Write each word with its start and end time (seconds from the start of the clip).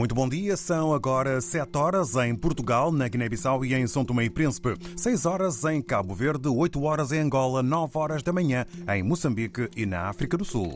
Muito 0.00 0.14
bom 0.14 0.26
dia, 0.26 0.56
são 0.56 0.94
agora 0.94 1.42
7 1.42 1.76
horas 1.76 2.16
em 2.16 2.34
Portugal, 2.34 2.90
na 2.90 3.06
Guiné-Bissau 3.06 3.62
e 3.66 3.74
em 3.74 3.86
São 3.86 4.02
Tomé 4.02 4.24
e 4.24 4.30
Príncipe, 4.30 4.74
6 4.96 5.26
horas 5.26 5.62
em 5.66 5.82
Cabo 5.82 6.14
Verde, 6.14 6.48
8 6.48 6.82
horas 6.82 7.12
em 7.12 7.18
Angola, 7.18 7.62
9 7.62 7.98
horas 7.98 8.22
da 8.22 8.32
manhã 8.32 8.64
em 8.88 9.02
Moçambique 9.02 9.68
e 9.76 9.84
na 9.84 10.08
África 10.08 10.38
do 10.38 10.44
Sul. 10.46 10.74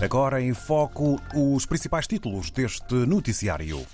Agora 0.00 0.40
em 0.40 0.54
foco 0.54 1.20
os 1.34 1.66
principais 1.66 2.06
títulos 2.06 2.50
deste 2.50 2.94
noticiário. 2.94 3.84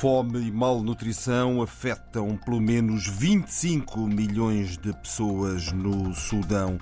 Fome 0.00 0.38
e 0.46 0.52
malnutrição 0.52 1.60
afetam 1.60 2.36
pelo 2.36 2.60
menos 2.60 3.08
25 3.08 4.06
milhões 4.06 4.78
de 4.78 4.92
pessoas 4.92 5.72
no 5.72 6.14
Sudão. 6.14 6.78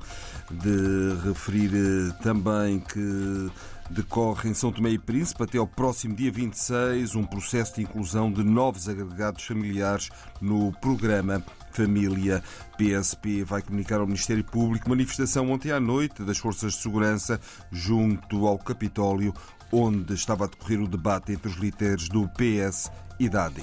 De 0.50 1.26
referir 1.26 1.70
eh, 1.74 2.22
também 2.22 2.78
que 2.78 3.50
decorre 3.88 4.50
em 4.50 4.54
São 4.54 4.70
Tomé 4.70 4.90
e 4.90 4.98
Príncipe 4.98 5.42
até 5.42 5.56
ao 5.56 5.66
próximo 5.66 6.14
dia 6.14 6.30
26 6.30 7.14
um 7.14 7.24
processo 7.24 7.76
de 7.76 7.82
inclusão 7.84 8.30
de 8.30 8.44
novos 8.44 8.86
agregados 8.86 9.44
familiares 9.44 10.10
no 10.38 10.70
programa 10.72 11.42
Família. 11.70 12.42
PSP 12.78 13.44
vai 13.44 13.60
comunicar 13.60 14.00
ao 14.00 14.06
Ministério 14.06 14.44
Público 14.44 14.88
manifestação 14.88 15.50
ontem 15.50 15.70
à 15.70 15.78
noite 15.78 16.22
das 16.22 16.38
Forças 16.38 16.72
de 16.72 16.82
Segurança 16.82 17.40
junto 17.70 18.46
ao 18.46 18.58
Capitólio, 18.58 19.34
onde 19.72 20.14
estava 20.14 20.44
a 20.44 20.48
decorrer 20.48 20.80
o 20.80 20.88
debate 20.88 21.32
entre 21.32 21.48
os 21.48 21.56
líderes 21.56 22.08
do 22.08 22.28
PS 22.28 22.90
e 23.18 23.28
da 23.28 23.46
AD. 23.46 23.62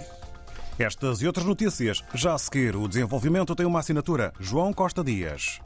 Estas 0.78 1.22
e 1.22 1.28
outras 1.28 1.46
notícias 1.46 2.04
já 2.14 2.34
a 2.34 2.38
seguir. 2.38 2.76
O 2.76 2.88
desenvolvimento 2.88 3.56
tem 3.56 3.66
uma 3.66 3.80
assinatura. 3.80 4.34
João 4.40 4.74
Costa 4.74 5.04
Dias. 5.04 5.60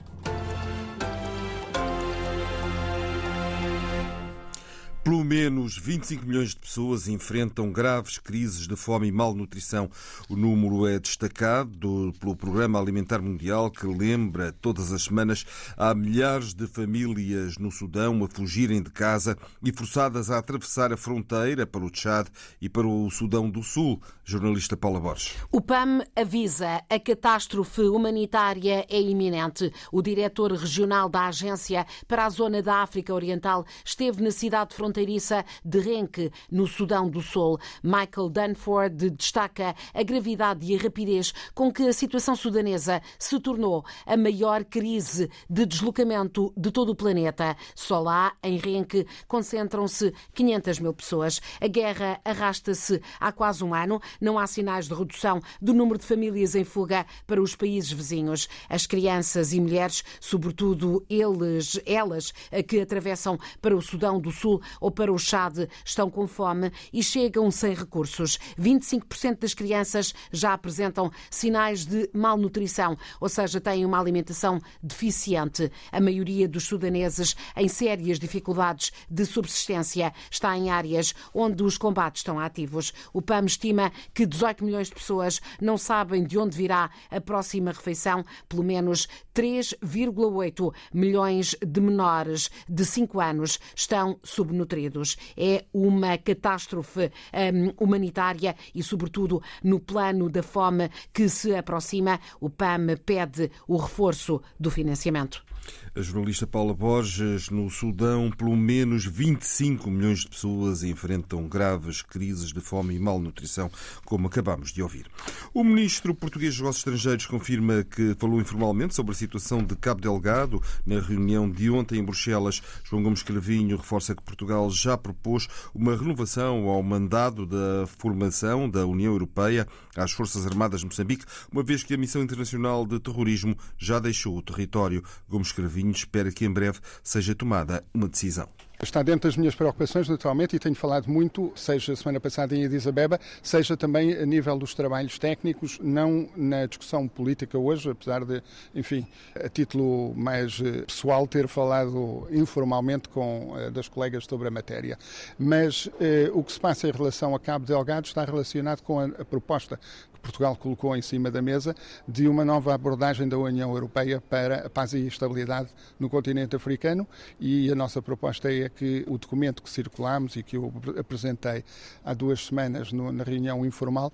Pelo 5.07 5.23
menos 5.23 5.77
25 5.77 6.25
milhões 6.25 6.49
de 6.49 6.57
pessoas 6.57 7.07
enfrentam 7.07 7.71
graves 7.71 8.17
crises 8.17 8.67
de 8.67 8.75
fome 8.75 9.07
e 9.07 9.11
malnutrição. 9.11 9.89
O 10.27 10.35
número 10.35 10.85
é 10.85 10.99
destacado 10.99 12.13
pelo 12.19 12.35
Programa 12.35 12.77
Alimentar 12.77 13.21
Mundial, 13.21 13.71
que 13.71 13.87
lembra 13.87 14.51
todas 14.51 14.91
as 14.91 15.03
semanas 15.03 15.45
há 15.77 15.95
milhares 15.95 16.53
de 16.53 16.67
famílias 16.67 17.57
no 17.57 17.71
Sudão 17.71 18.21
a 18.21 18.27
fugirem 18.27 18.83
de 18.83 18.91
casa 18.91 19.37
e 19.63 19.71
forçadas 19.71 20.29
a 20.29 20.39
atravessar 20.39 20.91
a 20.91 20.97
fronteira 20.97 21.65
para 21.65 21.85
o 21.85 21.89
Tchad 21.89 22.27
e 22.61 22.67
para 22.67 22.85
o 22.85 23.09
Sudão 23.09 23.49
do 23.49 23.63
Sul. 23.63 24.01
Jornalista 24.25 24.75
Paula 24.75 24.99
Borges. 24.99 25.33
O 25.49 25.61
PAM 25.61 26.03
avisa 26.13 26.83
a 26.89 26.99
catástrofe 26.99 27.83
humanitária 27.83 28.85
é 28.89 28.99
iminente. 28.99 29.71
O 29.89 30.01
diretor 30.01 30.51
regional 30.51 31.07
da 31.07 31.27
Agência 31.27 31.87
para 32.05 32.25
a 32.25 32.29
Zona 32.29 32.61
da 32.61 32.81
África 32.81 33.13
Oriental 33.13 33.65
esteve 33.85 34.21
na 34.21 34.31
cidade 34.31 34.75
fronteiriça 34.97 35.45
de 35.63 35.79
Renque, 35.79 36.31
no 36.51 36.65
Sudão 36.65 37.07
do 37.07 37.21
Sul. 37.21 37.59
Michael 37.83 38.29
Dunford 38.29 39.11
destaca 39.11 39.75
a 39.93 40.03
gravidade 40.03 40.65
e 40.65 40.75
a 40.75 40.81
rapidez 40.81 41.33
com 41.53 41.71
que 41.71 41.83
a 41.83 41.93
situação 41.93 42.35
sudanesa 42.35 42.99
se 43.19 43.39
tornou 43.39 43.85
a 44.07 44.17
maior 44.17 44.65
crise 44.65 45.29
de 45.47 45.65
deslocamento 45.67 46.51
de 46.57 46.71
todo 46.71 46.89
o 46.89 46.95
planeta. 46.95 47.55
Só 47.75 47.99
lá, 47.99 48.33
em 48.41 48.57
Renque, 48.57 49.05
concentram-se 49.27 50.13
500 50.33 50.79
mil 50.79 50.93
pessoas. 50.93 51.39
A 51.61 51.67
guerra 51.67 52.19
arrasta-se 52.25 52.99
há 53.19 53.31
quase 53.31 53.63
um 53.63 53.75
ano. 53.75 54.01
Não 54.19 54.39
há 54.39 54.47
sinais 54.47 54.87
de 54.87 54.95
redução 54.95 55.39
do 55.61 55.75
número 55.75 55.99
de 55.99 56.05
famílias 56.05 56.55
em 56.55 56.63
fuga 56.63 57.05
para 57.27 57.41
os 57.41 57.55
países 57.55 57.91
vizinhos. 57.91 58.49
As 58.67 58.87
crianças 58.87 59.53
e 59.53 59.61
mulheres, 59.61 60.03
sobretudo 60.19 61.05
eles, 61.07 61.79
elas 61.85 62.33
que 62.67 62.79
atravessam 62.79 63.37
para 63.61 63.75
o 63.75 63.81
Sudão 63.81 64.19
do 64.19 64.31
Sul 64.31 64.61
ou 64.87 64.91
para 64.91 65.11
o 65.11 65.19
Chad 65.19 65.67
estão 65.83 66.09
com 66.09 66.25
fome 66.25 66.71
e 66.93 67.03
chegam 67.03 67.51
sem 67.51 67.73
recursos. 67.73 68.39
25% 68.57 69.39
das 69.39 69.53
crianças 69.53 70.13
já 70.31 70.53
apresentam 70.53 71.11
sinais 71.29 71.85
de 71.85 72.09
malnutrição, 72.13 72.97
ou 73.19 73.27
seja, 73.27 73.59
têm 73.59 73.85
uma 73.85 73.99
alimentação 73.99 74.61
deficiente. 74.81 75.69
A 75.91 75.99
maioria 75.99 76.47
dos 76.47 76.63
sudaneses 76.63 77.35
em 77.57 77.67
sérias 77.67 78.17
dificuldades 78.17 78.93
de 79.09 79.25
subsistência 79.25 80.13
está 80.31 80.57
em 80.57 80.69
áreas 80.69 81.13
onde 81.33 81.63
os 81.63 81.77
combates 81.77 82.21
estão 82.21 82.39
ativos. 82.39 82.93
O 83.11 83.21
PAM 83.21 83.43
estima 83.43 83.91
que 84.13 84.25
18 84.25 84.63
milhões 84.63 84.87
de 84.87 84.95
pessoas 84.95 85.41
não 85.59 85.77
sabem 85.77 86.23
de 86.23 86.37
onde 86.37 86.55
virá 86.55 86.89
a 87.11 87.19
próxima 87.19 87.71
refeição, 87.71 88.23
pelo 88.47 88.63
menos 88.63 89.05
3,8 89.37 90.73
milhões 90.91 91.55
de 91.63 91.79
menores 91.79 92.49
de 92.67 92.83
5 92.83 93.21
anos 93.21 93.59
estão 93.75 94.19
subnutridos. 94.23 95.15
É 95.37 95.65
uma 95.71 96.17
catástrofe 96.17 97.11
hum, 97.53 97.71
humanitária 97.79 98.55
e, 98.73 98.81
sobretudo, 98.81 99.39
no 99.63 99.79
plano 99.79 100.27
da 100.27 100.41
fome 100.41 100.89
que 101.13 101.29
se 101.29 101.55
aproxima, 101.55 102.19
o 102.41 102.49
PAM 102.49 102.97
pede 103.05 103.51
o 103.67 103.77
reforço 103.77 104.41
do 104.59 104.71
financiamento. 104.71 105.45
A 105.95 106.01
jornalista 106.01 106.45
Paula 106.45 106.73
Borges, 106.73 107.49
no 107.49 107.69
Sudão, 107.69 108.29
pelo 108.29 108.55
menos 108.55 109.05
25 109.05 109.89
milhões 109.89 110.19
de 110.19 110.29
pessoas 110.29 110.83
enfrentam 110.83 111.47
graves 111.47 112.01
crises 112.01 112.53
de 112.53 112.61
fome 112.61 112.95
e 112.95 112.99
malnutrição, 112.99 113.71
como 114.05 114.27
acabamos 114.27 114.71
de 114.71 114.83
ouvir. 114.83 115.07
O 115.53 115.63
ministro 115.63 116.13
português 116.13 116.53
dos 116.53 116.59
Negócios 116.59 116.81
Estrangeiros 116.81 117.25
confirma 117.25 117.83
que 117.83 118.15
falou 118.19 118.39
informalmente 118.39 118.93
sobre 118.93 119.11
a 119.11 119.15
situação 119.15 119.63
de 119.63 119.75
Cabo 119.75 120.01
Delgado 120.01 120.61
na 120.85 120.99
reunião 120.99 121.49
de 121.49 121.69
ontem 121.69 121.99
em 121.99 122.03
Bruxelas. 122.03 122.61
João 122.83 123.01
Gomes 123.01 123.23
Cravinho 123.23 123.77
reforça 123.77 124.13
que 124.13 124.21
Portugal 124.21 124.69
já 124.69 124.97
propôs 124.97 125.47
uma 125.73 125.95
renovação 125.95 126.67
ao 126.67 126.83
mandado 126.83 127.45
da 127.45 127.87
formação 127.97 128.69
da 128.69 128.85
União 128.85 129.11
Europeia 129.13 129.67
às 129.95 130.11
Forças 130.11 130.45
Armadas 130.45 130.81
de 130.81 130.85
Moçambique, 130.85 131.25
uma 131.51 131.63
vez 131.63 131.83
que 131.83 131.93
a 131.93 131.97
missão 131.97 132.21
internacional 132.21 132.85
de 132.85 132.99
terrorismo 132.99 133.57
já 133.77 133.99
deixou 133.99 134.37
o 134.37 134.41
território. 134.41 135.03
Gomes 135.27 135.46
Cravinho 135.51 135.91
espera 135.91 136.31
que 136.31 136.45
em 136.45 136.51
breve 136.51 136.79
seja 137.03 137.35
tomada 137.35 137.83
uma 137.93 138.07
decisão. 138.07 138.49
Está 138.79 139.01
dentro 139.01 139.27
das 139.27 139.35
minhas 139.35 139.55
preocupações, 139.55 140.07
naturalmente, 140.07 140.55
e 140.55 140.59
tenho 140.59 140.75
falado 140.75 141.09
muito, 141.09 141.51
seja 141.55 141.95
semana 141.95 142.19
passada 142.19 142.55
em 142.55 142.63
Addis 142.63 142.85
Abeba, 142.85 143.19
seja 143.41 143.75
também 143.75 144.13
a 144.13 144.23
nível 144.23 144.55
dos 144.55 144.75
trabalhos 144.75 145.17
técnicos, 145.17 145.79
não 145.81 146.29
na 146.35 146.67
discussão 146.67 147.07
política 147.07 147.57
hoje, 147.57 147.89
apesar 147.89 148.23
de, 148.23 148.43
enfim, 148.75 149.07
a 149.33 149.49
título 149.49 150.13
mais 150.15 150.61
pessoal, 150.85 151.25
ter 151.25 151.47
falado 151.47 152.27
informalmente 152.29 153.09
com 153.09 153.55
das 153.73 153.87
colegas 153.89 154.25
sobre 154.25 154.47
a 154.47 154.51
matéria. 154.51 154.95
Mas 155.39 155.89
eh, 155.99 156.29
o 156.31 156.43
que 156.43 156.51
se 156.51 156.59
passa 156.59 156.87
em 156.87 156.91
relação 156.91 157.33
a 157.33 157.39
Cabo 157.39 157.65
Delgado 157.65 158.05
está 158.05 158.23
relacionado 158.23 158.81
com 158.81 158.99
a, 158.99 159.05
a 159.05 159.25
proposta 159.25 159.79
que 160.13 160.19
Portugal 160.19 160.55
colocou 160.55 160.95
em 160.95 161.01
cima 161.01 161.31
da 161.31 161.41
mesa 161.41 161.75
de 162.07 162.27
uma 162.27 162.45
nova 162.45 162.73
abordagem 162.73 163.27
da 163.27 163.37
União 163.37 163.71
Europeia 163.71 164.21
para 164.21 164.67
a 164.67 164.69
paz 164.69 164.93
e 164.93 165.07
estabilidade 165.07 165.69
no 165.99 166.09
continente 166.09 166.55
africano 166.55 167.07
e 167.39 167.71
a 167.71 167.75
nossa 167.75 168.01
proposta 168.01 168.51
é 168.51 168.66
que 168.69 169.03
o 169.07 169.17
documento 169.17 169.61
que 169.61 169.69
circulamos 169.69 170.35
e 170.35 170.43
que 170.43 170.57
eu 170.57 170.73
apresentei 170.99 171.63
há 172.03 172.13
duas 172.13 172.45
semanas 172.45 172.91
no, 172.91 173.11
na 173.11 173.23
reunião 173.23 173.65
informal 173.65 174.11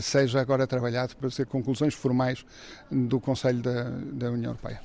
seja 0.00 0.40
agora 0.40 0.66
trabalhado 0.66 1.16
para 1.16 1.30
ser 1.30 1.46
conclusões 1.46 1.94
formais 1.94 2.44
do 2.90 3.20
Conselho 3.20 3.62
da, 3.62 3.84
da 3.90 4.30
União 4.30 4.50
Europeia. 4.50 4.80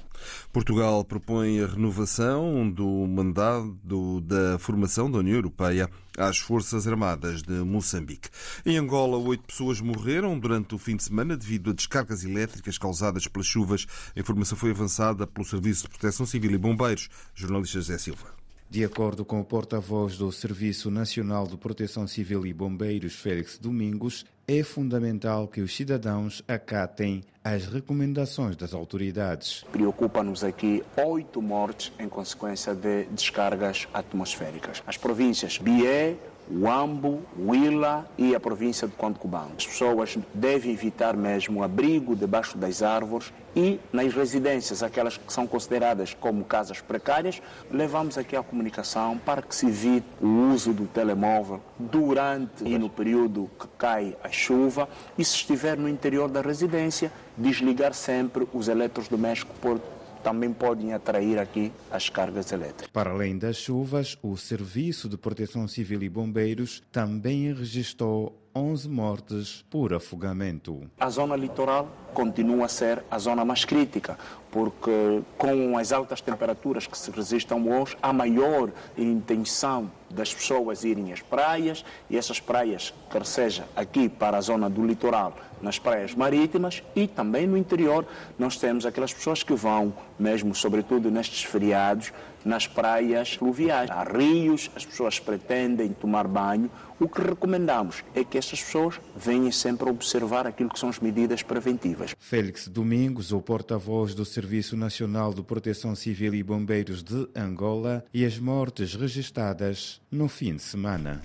Portugal 0.52 1.04
propõe 1.04 1.62
a 1.62 1.68
renovação 1.68 2.70
do 2.70 3.08
mandado 3.08 4.22
da 4.22 4.58
formação 4.60 5.10
da 5.10 5.20
União 5.20 5.36
Europeia 5.36 5.90
às 6.18 6.38
Forças 6.38 6.88
Armadas 6.88 7.42
de 7.42 7.54
Moçambique. 7.54 8.30
Em 8.66 8.78
Angola, 8.78 9.18
oito 9.18 9.44
pessoas 9.44 9.80
morreram 9.82 10.38
durante 10.38 10.76
o 10.76 10.78
fim 10.78 10.96
de 10.96 11.04
semana 11.04 11.38
devido 11.38 11.72
a 11.72 11.74
descargas 11.74 12.24
elétricas 12.24 12.78
causadas 12.78 13.28
pelas 13.28 13.48
chuvas. 13.48 13.86
A 14.16 14.20
informação 14.20 14.58
foi 14.58 14.72
avançada 14.72 15.26
pelo 15.26 15.46
Serviço 15.46 15.84
de 15.84 15.90
Proteção 15.90 16.26
Civil 16.26 16.52
e 16.52 16.58
Bombeiros. 16.58 17.10
Jornalista 17.34 17.80
José 17.80 17.98
Silva. 17.98 18.41
De 18.72 18.86
acordo 18.86 19.26
com 19.26 19.42
o 19.42 19.44
porta-voz 19.44 20.18
do 20.18 20.32
Serviço 20.32 20.90
Nacional 20.90 21.46
de 21.46 21.58
Proteção 21.58 22.08
Civil 22.08 22.46
e 22.46 22.54
Bombeiros, 22.54 23.14
Félix 23.14 23.58
Domingos, 23.58 24.26
é 24.48 24.64
fundamental 24.64 25.46
que 25.46 25.60
os 25.60 25.76
cidadãos 25.76 26.42
acatem 26.48 27.22
as 27.44 27.66
recomendações 27.66 28.56
das 28.56 28.74
autoridades. 28.74 29.66
Preocupa-nos 29.74 30.42
aqui 30.42 30.82
oito 31.06 31.42
mortes 31.42 31.92
em 32.00 32.08
consequência 32.08 32.74
de 32.74 33.04
descargas 33.08 33.90
atmosféricas. 33.94 34.82
As 34.88 34.96
províncias 34.96 35.58
Bié, 35.58 36.16
Uambo, 36.50 37.22
Huila 37.38 38.06
e 38.18 38.36
a 38.36 38.40
província 38.40 38.88
de 38.88 38.94
Cubano. 38.94 39.52
As 39.58 39.66
pessoas 39.66 40.18
devem 40.34 40.72
evitar 40.72 41.16
mesmo 41.16 41.60
o 41.60 41.64
abrigo 41.64 42.16
debaixo 42.16 42.58
das 42.58 42.82
árvores 42.82 43.32
e 43.56 43.80
nas 43.92 44.14
residências, 44.14 44.82
aquelas 44.82 45.18
que 45.18 45.32
são 45.32 45.46
consideradas 45.46 46.14
como 46.14 46.44
casas 46.46 46.80
precárias, 46.80 47.42
levamos 47.70 48.18
aqui 48.18 48.36
a 48.36 48.44
comunicação 48.44 49.18
para 49.18 49.42
que 49.42 49.56
se 49.56 49.68
evite 49.68 50.08
o 50.22 50.52
uso 50.54 50.74
do 50.74 50.86
telemóvel 50.88 51.62
durante 51.78 52.64
e 52.64 52.78
no 52.78 52.90
período 52.90 53.50
que 53.60 53.68
cai 53.78 54.16
a 54.24 54.30
chuva 54.30 54.88
e 55.18 55.26
se 55.26 55.36
estiver 55.36 55.78
no 55.78 55.90
interior 55.90 56.30
da 56.30 56.42
residência, 56.42 57.12
desligar 57.38 57.94
sempre 57.94 58.48
os 58.54 58.68
eletrodomésticos 58.68 59.56
por 59.60 59.82
também 60.24 60.54
podem 60.54 60.94
atrair 60.94 61.40
aqui 61.40 61.72
as 61.90 62.10
cargas 62.10 62.52
elétricas. 62.52 62.88
Para 62.88 63.12
além 63.12 63.38
das 63.38 63.58
chuvas, 63.58 64.18
o 64.22 64.38
Serviço 64.38 65.10
de 65.10 65.18
Proteção 65.18 65.68
Civil 65.68 66.04
e 66.04 66.10
Bombeiros 66.10 66.84
também 66.92 67.54
registrou 67.54 68.38
11 68.56 68.90
mortes 68.90 69.66
por 69.70 69.94
afogamento. 69.94 70.82
A 71.00 71.10
zona 71.10 71.36
litoral 71.36 71.90
continua 72.14 72.66
a 72.66 72.70
ser 72.70 73.04
a 73.10 73.18
zona 73.18 73.46
mais 73.46 73.64
crítica, 73.64 74.18
porque 74.52 75.22
com 75.38 75.78
as 75.78 75.92
altas 75.92 76.22
temperaturas 76.22 76.86
que 76.86 76.98
se 76.98 77.10
resistem 77.10 77.72
hoje, 77.72 77.98
há 78.02 78.12
maior 78.12 78.70
intenção 78.98 79.90
das 80.10 80.34
pessoas 80.34 80.84
irem 80.84 81.14
às 81.14 81.22
praias 81.22 81.86
e 82.10 82.18
essas 82.18 82.40
praias, 82.40 82.94
quer 83.10 83.26
seja 83.26 83.66
aqui 83.76 84.10
para 84.10 84.38
a 84.38 84.42
zona 84.42 84.70
do 84.70 84.86
litoral, 84.86 85.36
nas 85.62 85.80
praias 85.80 86.14
marítimas 86.14 86.84
e 86.96 87.08
também 87.08 87.48
no 87.48 87.58
interior, 87.58 88.06
nós 88.38 88.58
temos 88.58 88.86
aquelas 88.86 89.14
pessoas 89.14 89.44
que 89.44 89.54
vão, 89.54 89.94
mesmo 90.20 90.54
sobretudo 90.54 91.10
nestes 91.10 91.44
feriados, 91.44 92.12
nas 92.44 92.68
praias 92.68 93.34
fluviais. 93.34 93.90
Há 93.90 94.04
rios, 94.04 94.72
as 94.76 94.86
pessoas 94.86 95.20
pretendem 95.20 95.90
tomar 95.90 96.28
banho. 96.28 96.70
O 97.00 97.08
que 97.08 97.22
recomendamos 97.22 98.04
é 98.14 98.24
que 98.24 98.38
essas 98.38 98.62
pessoas 98.62 99.00
venham 99.16 99.52
sempre 99.52 99.90
observar 99.90 100.46
aquilo 100.46 100.70
que 100.70 100.80
são 100.80 100.90
as 100.90 101.00
medidas 101.00 101.42
preventivas. 101.42 102.16
Félix 102.20 102.68
Domingos, 102.68 103.32
o 103.32 103.42
porta-voz 103.42 104.14
do 104.14 104.26
Serviço 104.42 104.76
Nacional 104.76 105.36
de 105.36 105.44
Proteção 105.44 105.96
Civil 105.96 106.34
e 106.34 106.42
Bombeiros 106.42 107.04
de 107.04 107.28
Angola, 107.36 108.04
e 108.12 108.26
as 108.26 108.40
mortes 108.40 108.96
registradas 108.96 110.02
no 110.10 110.28
fim 110.28 110.56
de 110.56 110.64
semana. 110.64 111.22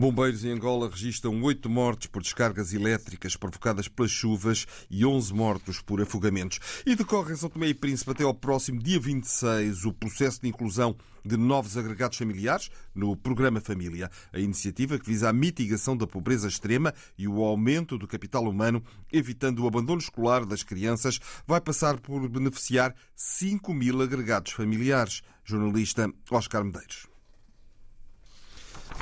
Bombeiros 0.00 0.44
em 0.44 0.52
Angola 0.52 0.88
registram 0.88 1.42
oito 1.42 1.68
mortes 1.68 2.06
por 2.06 2.22
descargas 2.22 2.72
elétricas 2.72 3.34
provocadas 3.34 3.88
pelas 3.88 4.12
chuvas 4.12 4.64
e 4.88 5.04
11 5.04 5.34
mortos 5.34 5.82
por 5.82 6.00
afogamentos. 6.00 6.60
E 6.86 6.94
decorre 6.94 7.32
em 7.32 7.36
São 7.36 7.50
Tomé 7.50 7.66
e 7.66 7.74
Príncipe 7.74 8.12
até 8.12 8.22
ao 8.22 8.32
próximo 8.32 8.80
dia 8.80 9.00
26 9.00 9.84
o 9.86 9.92
processo 9.92 10.40
de 10.40 10.46
inclusão 10.46 10.96
de 11.24 11.36
novos 11.36 11.76
agregados 11.76 12.16
familiares 12.16 12.70
no 12.94 13.16
Programa 13.16 13.60
Família. 13.60 14.08
A 14.32 14.38
iniciativa 14.38 15.00
que 15.00 15.06
visa 15.06 15.30
a 15.30 15.32
mitigação 15.32 15.96
da 15.96 16.06
pobreza 16.06 16.46
extrema 16.46 16.94
e 17.18 17.26
o 17.26 17.42
aumento 17.42 17.98
do 17.98 18.06
capital 18.06 18.44
humano, 18.44 18.80
evitando 19.12 19.64
o 19.64 19.66
abandono 19.66 19.98
escolar 19.98 20.46
das 20.46 20.62
crianças, 20.62 21.18
vai 21.44 21.60
passar 21.60 21.98
por 21.98 22.28
beneficiar 22.28 22.94
5 23.16 23.74
mil 23.74 24.00
agregados 24.00 24.52
familiares. 24.52 25.22
Jornalista 25.44 26.08
Oscar 26.30 26.62
Medeiros. 26.62 27.17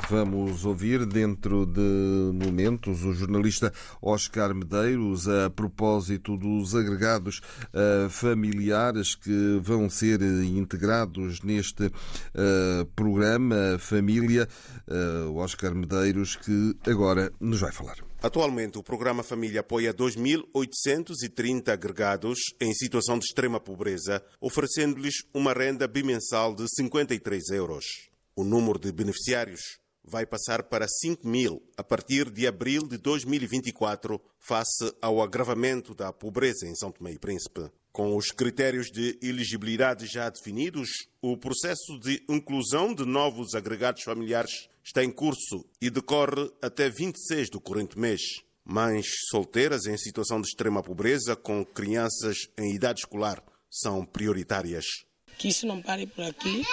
Vamos 0.08 0.64
ouvir 0.64 1.04
dentro 1.04 1.66
de 1.66 1.80
momentos 2.32 3.02
o 3.02 3.12
jornalista 3.12 3.72
Oscar 4.00 4.54
Medeiros 4.54 5.26
a 5.26 5.50
propósito 5.50 6.36
dos 6.36 6.76
agregados 6.76 7.40
uh, 7.74 8.08
familiares 8.08 9.16
que 9.16 9.58
vão 9.60 9.90
ser 9.90 10.22
integrados 10.22 11.42
neste 11.42 11.86
uh, 11.86 12.86
programa 12.94 13.78
Família. 13.80 14.48
Uh, 14.86 15.34
Oscar 15.38 15.74
Medeiros 15.74 16.36
que 16.36 16.76
agora 16.88 17.32
nos 17.40 17.60
vai 17.60 17.72
falar. 17.72 17.96
Atualmente, 18.22 18.78
o 18.78 18.82
programa 18.82 19.24
Família 19.24 19.60
apoia 19.60 19.92
2.830 19.92 21.68
agregados 21.68 22.38
em 22.60 22.72
situação 22.72 23.18
de 23.18 23.24
extrema 23.24 23.58
pobreza, 23.58 24.22
oferecendo-lhes 24.40 25.24
uma 25.34 25.52
renda 25.52 25.88
bimensal 25.88 26.54
de 26.54 26.64
53 26.68 27.50
euros. 27.50 27.84
O 28.36 28.44
número 28.44 28.78
de 28.78 28.92
beneficiários 28.92 29.78
vai 30.06 30.24
passar 30.24 30.62
para 30.62 30.86
5 30.86 31.26
mil 31.26 31.62
a 31.76 31.82
partir 31.82 32.30
de 32.30 32.46
abril 32.46 32.86
de 32.86 32.96
2024, 32.96 34.20
face 34.38 34.94
ao 35.02 35.20
agravamento 35.20 35.94
da 35.94 36.12
pobreza 36.12 36.66
em 36.66 36.74
São 36.74 36.92
Tomé 36.92 37.12
e 37.12 37.18
Príncipe. 37.18 37.70
Com 37.92 38.14
os 38.14 38.30
critérios 38.30 38.86
de 38.86 39.18
elegibilidade 39.22 40.06
já 40.06 40.28
definidos, 40.28 40.88
o 41.20 41.36
processo 41.36 41.98
de 41.98 42.22
inclusão 42.28 42.94
de 42.94 43.04
novos 43.04 43.54
agregados 43.54 44.02
familiares 44.02 44.68
está 44.84 45.02
em 45.02 45.10
curso 45.10 45.64
e 45.80 45.90
decorre 45.90 46.50
até 46.62 46.88
26 46.88 47.50
do 47.50 47.60
corrente 47.60 47.98
mês. 47.98 48.20
Mães 48.64 49.06
solteiras 49.30 49.86
em 49.86 49.96
situação 49.96 50.40
de 50.40 50.48
extrema 50.48 50.82
pobreza 50.82 51.34
com 51.34 51.64
crianças 51.64 52.48
em 52.58 52.74
idade 52.74 53.00
escolar 53.00 53.42
são 53.70 54.04
prioritárias. 54.04 54.84
Que 55.38 55.48
isso 55.48 55.66
não 55.66 55.80
pare 55.80 56.06
por 56.06 56.24
aqui 56.24 56.64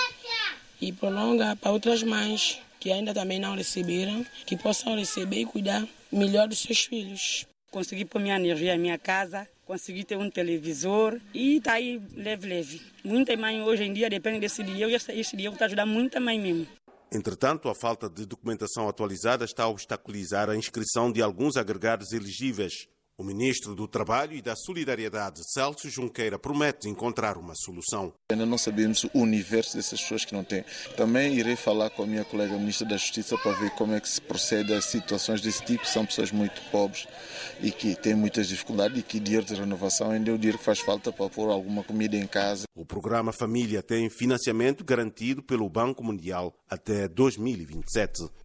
e 0.81 0.91
prolonga 0.91 1.55
para 1.55 1.71
outras 1.71 2.03
mães 2.03 2.59
que 2.83 2.91
ainda 2.91 3.13
também 3.13 3.39
não 3.39 3.55
receberam, 3.55 4.25
que 4.45 4.57
possam 4.57 4.97
receber 4.97 5.37
e 5.37 5.45
cuidar 5.45 5.87
melhor 6.11 6.49
dos 6.49 6.59
seus 6.59 6.83
filhos. 6.83 7.47
Consegui 7.71 8.03
pôr 8.03 8.19
minha 8.19 8.35
energia 8.35 8.75
em 8.75 8.77
minha 8.77 8.97
casa, 8.97 9.47
consegui 9.65 10.03
ter 10.03 10.17
um 10.17 10.29
televisor 10.29 11.17
e 11.33 11.59
está 11.59 11.75
aí 11.75 12.01
leve, 12.13 12.45
leve. 12.45 12.81
Muita 13.01 13.37
mãe 13.37 13.61
hoje 13.61 13.85
em 13.85 13.93
dia 13.93 14.09
depende 14.09 14.41
desse 14.41 14.61
dinheiro 14.61 14.91
e 14.91 14.95
esse 14.95 15.31
dinheiro 15.31 15.53
está 15.53 15.63
ajudando 15.63 15.91
muita 15.91 16.19
mãe 16.19 16.37
mesmo. 16.37 16.67
Entretanto, 17.09 17.69
a 17.69 17.73
falta 17.73 18.09
de 18.09 18.25
documentação 18.25 18.89
atualizada 18.89 19.45
está 19.45 19.63
a 19.63 19.69
obstaculizar 19.69 20.49
a 20.49 20.57
inscrição 20.57 21.09
de 21.09 21.21
alguns 21.21 21.55
agregados 21.55 22.11
elegíveis. 22.11 22.89
O 23.23 23.25
ministro 23.25 23.73
do 23.73 23.87
Trabalho 23.87 24.35
e 24.35 24.41
da 24.41 24.53
Solidariedade, 24.53 25.49
Celso 25.49 25.89
Junqueira, 25.89 26.37
promete 26.37 26.89
encontrar 26.89 27.37
uma 27.37 27.55
solução. 27.55 28.13
Ainda 28.29 28.45
não 28.45 28.57
sabemos 28.57 29.05
o 29.05 29.09
universo 29.13 29.77
dessas 29.77 30.01
pessoas 30.01 30.25
que 30.25 30.33
não 30.33 30.43
têm. 30.43 30.65
Também 30.97 31.33
irei 31.33 31.55
falar 31.55 31.89
com 31.89 32.03
a 32.03 32.05
minha 32.05 32.25
colega 32.25 32.57
ministra 32.57 32.85
da 32.85 32.97
Justiça 32.97 33.37
para 33.37 33.53
ver 33.53 33.69
como 33.75 33.93
é 33.93 34.01
que 34.01 34.09
se 34.09 34.19
procede 34.19 34.73
a 34.73 34.81
situações 34.81 35.39
desse 35.39 35.63
tipo. 35.63 35.87
São 35.87 36.05
pessoas 36.05 36.33
muito 36.33 36.61
pobres 36.69 37.07
e 37.61 37.71
que 37.71 37.95
têm 37.95 38.13
muitas 38.13 38.49
dificuldades 38.49 38.99
e 38.99 39.01
que 39.01 39.21
dinheiro 39.21 39.45
de 39.45 39.55
renovação 39.55 40.11
ainda 40.11 40.29
é 40.29 40.33
o 40.33 40.37
dinheiro 40.37 40.57
que 40.57 40.65
faz 40.65 40.79
falta 40.79 41.09
para 41.09 41.29
pôr 41.29 41.49
alguma 41.49 41.81
comida 41.81 42.17
em 42.17 42.27
casa. 42.27 42.65
O 42.75 42.85
programa 42.85 43.31
Família 43.31 43.81
tem 43.81 44.09
financiamento 44.09 44.83
garantido 44.83 45.41
pelo 45.41 45.69
Banco 45.69 46.03
Mundial 46.03 46.53
até 46.69 47.07
2027. 47.07 48.42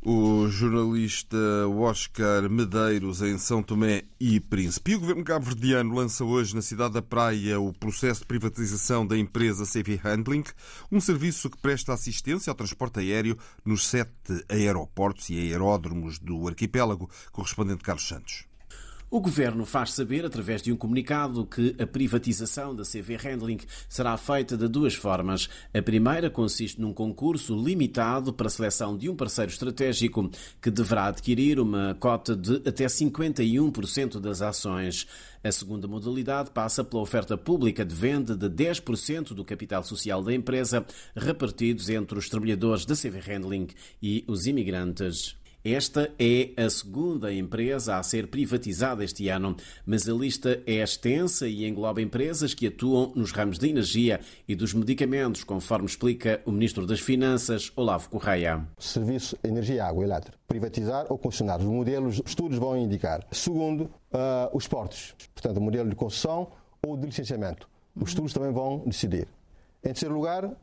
O 0.00 0.46
jornalista 0.48 1.36
Oscar 1.68 2.48
Medeiros, 2.48 3.20
em 3.20 3.36
São 3.36 3.62
Tomé 3.62 4.04
e 4.20 4.38
Príncipe. 4.38 4.92
E 4.92 4.94
o 4.94 5.00
governo 5.00 5.24
cabo-verdiano 5.24 5.92
lança 5.92 6.24
hoje 6.24 6.54
na 6.54 6.62
cidade 6.62 6.94
da 6.94 7.02
Praia 7.02 7.60
o 7.60 7.72
processo 7.72 8.20
de 8.20 8.26
privatização 8.26 9.04
da 9.04 9.18
empresa 9.18 9.66
CV 9.66 9.96
Handling, 9.96 10.44
um 10.90 11.00
serviço 11.00 11.50
que 11.50 11.58
presta 11.58 11.92
assistência 11.92 12.50
ao 12.50 12.56
transporte 12.56 13.00
aéreo 13.00 13.36
nos 13.64 13.88
sete 13.88 14.44
aeroportos 14.48 15.30
e 15.30 15.38
aeródromos 15.38 16.18
do 16.20 16.46
arquipélago, 16.46 17.10
correspondente 17.32 17.82
Carlos 17.82 18.06
Santos. 18.06 18.47
O 19.10 19.20
governo 19.20 19.64
faz 19.64 19.94
saber, 19.94 20.26
através 20.26 20.60
de 20.60 20.70
um 20.70 20.76
comunicado, 20.76 21.46
que 21.46 21.74
a 21.78 21.86
privatização 21.86 22.74
da 22.74 22.82
CV 22.82 23.16
Handling 23.16 23.60
será 23.88 24.14
feita 24.18 24.54
de 24.54 24.68
duas 24.68 24.94
formas. 24.94 25.48
A 25.72 25.80
primeira 25.80 26.28
consiste 26.28 26.78
num 26.78 26.92
concurso 26.92 27.56
limitado 27.56 28.34
para 28.34 28.48
a 28.48 28.50
seleção 28.50 28.98
de 28.98 29.08
um 29.08 29.16
parceiro 29.16 29.50
estratégico 29.50 30.30
que 30.60 30.70
deverá 30.70 31.06
adquirir 31.06 31.58
uma 31.58 31.96
cota 31.98 32.36
de 32.36 32.56
até 32.68 32.84
51% 32.84 34.20
das 34.20 34.42
ações. 34.42 35.06
A 35.42 35.50
segunda 35.50 35.88
modalidade 35.88 36.50
passa 36.50 36.84
pela 36.84 37.00
oferta 37.00 37.38
pública 37.38 37.86
de 37.86 37.94
venda 37.94 38.36
de 38.36 38.50
10% 38.50 39.32
do 39.32 39.42
capital 39.42 39.82
social 39.82 40.22
da 40.22 40.34
empresa, 40.34 40.84
repartidos 41.16 41.88
entre 41.88 42.18
os 42.18 42.28
trabalhadores 42.28 42.84
da 42.84 42.94
CV 42.94 43.20
Handling 43.20 43.68
e 44.02 44.22
os 44.28 44.46
imigrantes. 44.46 45.37
Esta 45.64 46.08
é 46.20 46.52
a 46.56 46.70
segunda 46.70 47.32
empresa 47.32 47.96
a 47.96 48.02
ser 48.04 48.28
privatizada 48.28 49.04
este 49.04 49.28
ano, 49.28 49.56
mas 49.84 50.08
a 50.08 50.12
lista 50.12 50.62
é 50.64 50.74
extensa 50.74 51.48
e 51.48 51.66
engloba 51.66 52.00
empresas 52.00 52.54
que 52.54 52.68
atuam 52.68 53.12
nos 53.16 53.32
ramos 53.32 53.58
da 53.58 53.66
energia 53.66 54.20
e 54.46 54.54
dos 54.54 54.72
medicamentos, 54.72 55.42
conforme 55.42 55.86
explica 55.86 56.40
o 56.46 56.52
Ministro 56.52 56.86
das 56.86 57.00
Finanças, 57.00 57.72
Olavo 57.74 58.08
Correia. 58.08 58.64
Serviço 58.78 59.36
Energia, 59.42 59.84
Água 59.84 60.04
e 60.04 60.06
Elétrica. 60.06 60.38
Privatizar 60.46 61.06
ou 61.10 61.18
concessionar. 61.18 61.58
Os 61.58 61.66
modelos, 61.66 62.22
estudos 62.24 62.56
vão 62.56 62.76
indicar. 62.76 63.26
Segundo, 63.32 63.90
uh, 64.12 64.56
os 64.56 64.68
portos. 64.68 65.16
Portanto, 65.34 65.56
o 65.56 65.60
modelo 65.60 65.90
de 65.90 65.96
concessão 65.96 66.52
ou 66.86 66.96
de 66.96 67.04
licenciamento. 67.04 67.68
Os 67.96 68.10
estudos 68.10 68.32
também 68.32 68.52
vão 68.52 68.84
decidir. 68.86 69.26
Em 69.82 69.88
terceiro 69.88 70.14
lugar, 70.14 70.44
uh, 70.44 70.54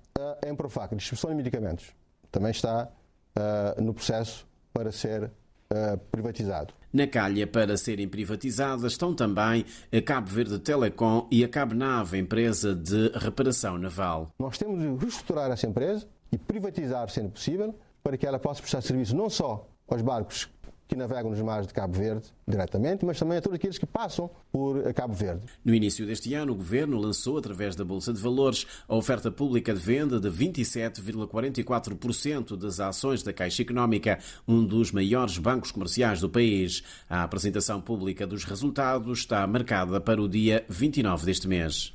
a 0.44 0.50
Emprofac, 0.50 0.96
distribuição 0.96 1.32
de 1.32 1.36
medicamentos. 1.36 1.94
Também 2.32 2.52
está 2.52 2.90
uh, 3.38 3.82
no 3.82 3.94
processo 3.94 4.48
para 4.75 4.91
ser 4.91 5.24
uh, 5.24 5.98
privatizado. 6.12 6.74
Na 6.91 7.08
calha 7.08 7.48
para 7.48 7.77
serem 7.77 8.10
privatizadas 8.10 8.91
estão 8.91 9.15
também 9.15 9.65
a 9.91 10.01
Cabo 10.01 10.29
Verde 10.29 10.60
Telecom 10.60 11.27
e 11.32 11.46
a 11.46 11.48
Cabo 11.48 11.74
Nave, 11.74 12.17
empresa 12.17 12.75
de 12.75 13.10
reparação 13.17 13.77
naval. 13.77 14.32
Nós 14.38 14.58
temos 14.58 14.77
de 14.79 14.88
reestruturar 15.01 15.50
essa 15.50 15.65
empresa 15.65 16.05
e 16.29 16.38
privatizar, 16.38 17.10
sendo 17.10 17.29
possível, 17.29 17.74
para 18.03 18.17
que 18.17 18.27
ela 18.27 18.38
possa 18.38 18.62
prestar 18.62 18.82
serviço 18.82 19.15
não 19.15 19.29
só 19.29 19.65
aos 19.88 20.01
barcos 20.01 20.50
que 20.88 20.96
navegam 20.96 21.32
nos 21.32 21.42
mares 21.42 21.65
de 21.68 21.74
Cabo 21.74 21.98
Verde 21.98 22.32
diretamente, 22.48 23.04
mas 23.06 23.18
também 23.18 23.39
a 23.39 23.42
todos 23.42 23.56
aqueles 23.56 23.77
que 23.77 23.86
passam 23.86 24.30
por 24.51 24.82
Cabo 24.94 25.13
Verde. 25.13 25.44
No 25.63 25.74
início 25.74 26.06
deste 26.06 26.34
ano, 26.34 26.51
o 26.54 26.56
Governo 26.56 26.98
lançou, 26.98 27.38
através 27.38 27.75
da 27.75 27.84
Bolsa 27.84 28.13
de 28.13 28.22
Valores, 28.22 28.65
a 28.88 28.96
oferta 28.96 29.30
pública 29.32 29.74
de 29.74 29.80
venda 29.80 30.18
de 30.20 30.30
27,44% 30.30 32.56
das 32.56 32.80
ações 32.80 33.24
da 33.24 33.34
Caixa 33.34 33.63
Económica, 33.63 34.20
um 34.48 34.63
dos 34.63 34.92
maiores 34.92 35.39
bancos 35.39 35.72
comerciais 35.72 36.22
do 36.22 36.30
país. 36.30 36.84
A 37.10 37.24
apresentação 37.24 37.82
pública 37.82 38.27
dos 38.27 38.44
resultados 38.44 39.18
está 39.20 39.48
marcada 39.48 40.00
para 40.00 40.22
o 40.22 40.30
dia 40.30 40.63
29 40.70 41.25
deste 41.25 41.48
mês. 41.48 41.95